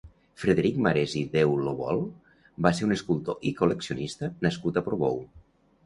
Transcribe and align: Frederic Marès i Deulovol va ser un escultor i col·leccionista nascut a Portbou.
Frederic 0.43 0.79
Marès 0.85 1.13
i 1.19 1.21
Deulovol 1.35 2.01
va 2.67 2.73
ser 2.79 2.89
un 2.91 2.99
escultor 2.99 3.41
i 3.51 3.55
col·leccionista 3.63 4.35
nascut 4.49 4.81
a 4.85 4.89
Portbou. 4.91 5.27